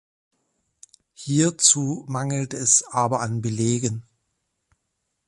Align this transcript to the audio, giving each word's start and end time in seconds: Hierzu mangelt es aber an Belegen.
Hierzu 1.13 2.05
mangelt 2.07 2.55
es 2.55 2.81
aber 2.83 3.19
an 3.21 3.43
Belegen. 3.43 4.03